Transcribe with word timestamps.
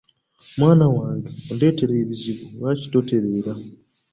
Mwana 0.59 0.85
wange 0.95 1.29
onondeetera 1.35 1.93
ebizibu 2.03 2.45
lwaki 2.55 2.85
totereera? 2.93 3.53